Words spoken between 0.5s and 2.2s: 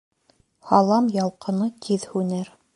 Һалам ялҡыны тиҙ